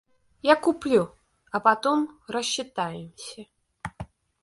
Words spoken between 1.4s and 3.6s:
а потом рассчитаемся.